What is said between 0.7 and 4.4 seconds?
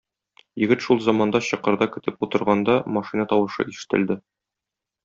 шул заманда чокырда көтеп утырганда, машина тавышы ишетелде.